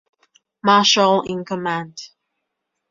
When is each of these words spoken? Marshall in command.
Marshall 0.63 1.21
in 1.27 1.45
command. 1.45 2.01